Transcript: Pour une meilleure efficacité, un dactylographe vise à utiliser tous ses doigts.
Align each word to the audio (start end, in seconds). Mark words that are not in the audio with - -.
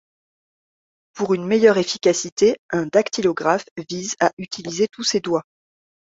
Pour 1.13 1.35
une 1.35 1.45
meilleure 1.45 1.77
efficacité, 1.77 2.57
un 2.71 2.87
dactylographe 2.87 3.65
vise 3.87 4.15
à 4.19 4.31
utiliser 4.39 4.87
tous 4.87 5.03
ses 5.03 5.19
doigts. 5.19 5.45